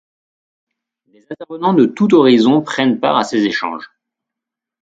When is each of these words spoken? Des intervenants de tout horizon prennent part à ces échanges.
Des 1.05 1.23
intervenants 1.31 1.75
de 1.75 1.85
tout 1.85 2.15
horizon 2.15 2.63
prennent 2.63 2.99
part 2.99 3.17
à 3.17 3.23
ces 3.23 3.45
échanges. 3.45 3.87